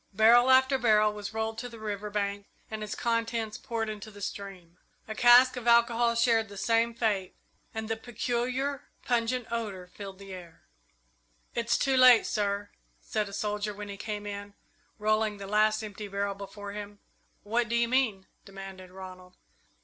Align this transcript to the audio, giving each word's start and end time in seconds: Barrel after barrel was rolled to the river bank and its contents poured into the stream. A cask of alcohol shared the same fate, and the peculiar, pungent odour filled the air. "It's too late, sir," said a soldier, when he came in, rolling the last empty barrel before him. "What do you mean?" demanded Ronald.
Barrel 0.13 0.49
after 0.49 0.79
barrel 0.79 1.13
was 1.13 1.31
rolled 1.31 1.59
to 1.59 1.69
the 1.69 1.77
river 1.77 2.09
bank 2.09 2.47
and 2.71 2.83
its 2.83 2.95
contents 2.95 3.59
poured 3.59 3.87
into 3.87 4.09
the 4.09 4.19
stream. 4.19 4.79
A 5.07 5.13
cask 5.13 5.55
of 5.55 5.67
alcohol 5.67 6.15
shared 6.15 6.49
the 6.49 6.57
same 6.57 6.95
fate, 6.95 7.35
and 7.71 7.87
the 7.87 7.95
peculiar, 7.95 8.89
pungent 9.05 9.45
odour 9.51 9.85
filled 9.85 10.17
the 10.17 10.33
air. 10.33 10.63
"It's 11.53 11.77
too 11.77 11.97
late, 11.97 12.25
sir," 12.25 12.71
said 12.99 13.29
a 13.29 13.31
soldier, 13.33 13.75
when 13.75 13.89
he 13.89 13.95
came 13.97 14.25
in, 14.25 14.55
rolling 14.97 15.37
the 15.37 15.45
last 15.45 15.83
empty 15.83 16.07
barrel 16.07 16.33
before 16.33 16.71
him. 16.71 16.97
"What 17.43 17.69
do 17.69 17.75
you 17.75 17.87
mean?" 17.87 18.25
demanded 18.43 18.89
Ronald. 18.89 19.35